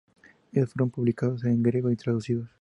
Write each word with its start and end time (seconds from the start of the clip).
Ellos 0.51 0.73
fueron 0.73 0.89
publicados 0.89 1.43
en 1.43 1.61
griego 1.61 1.91
y 1.91 1.95
traducidos. 1.95 2.49